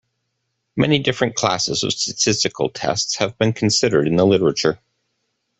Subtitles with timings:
[0.75, 4.79] Many different classes of statistical tests have been considered in the literature.